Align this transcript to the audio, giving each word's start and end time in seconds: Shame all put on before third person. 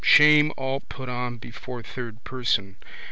Shame 0.03 0.51
all 0.57 0.79
put 0.79 1.09
on 1.09 1.37
before 1.37 1.83
third 1.83 2.23
person. 2.23 2.77